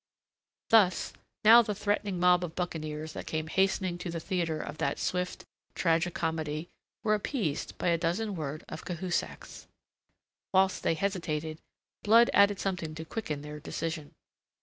Thus 0.71 1.13
now 1.45 1.61
the 1.61 1.75
threatening 1.75 2.19
mob 2.19 2.43
of 2.43 2.55
buccaneers 2.55 3.13
that 3.13 3.27
came 3.27 3.45
hastening 3.45 3.99
to 3.99 4.09
the 4.09 4.19
theatre 4.19 4.59
of 4.59 4.79
that 4.79 4.97
swift 4.97 5.45
tragi 5.75 6.09
comedy 6.09 6.69
were 7.03 7.13
appeased 7.13 7.77
by 7.77 7.89
a 7.89 7.99
dozen 7.99 8.35
words 8.35 8.65
of 8.67 8.83
Cahusac's. 8.83 9.67
Whilst 10.51 10.77
still 10.77 10.89
they 10.89 10.95
hesitated, 10.95 11.59
Blood 12.01 12.31
added 12.33 12.59
something 12.59 12.95
to 12.95 13.05
quicken 13.05 13.43
their 13.43 13.59
decision. 13.59 14.15